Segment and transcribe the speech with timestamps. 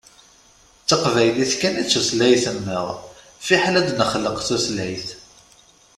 [0.83, 2.87] D taqbaylit kan i d tutlayt-nneɣ,
[3.45, 5.07] fiḥel ad d-nexleq tutlayt.